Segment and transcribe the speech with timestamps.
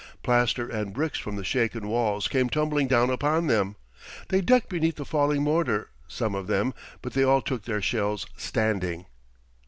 [0.23, 3.75] Plaster and bricks from the shaken walls came tumbling down upon them.
[4.29, 8.25] They ducked beneath the falling mortar, some of them, but they all took their shells
[8.35, 9.05] standing.